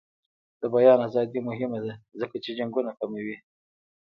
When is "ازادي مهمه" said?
1.07-1.79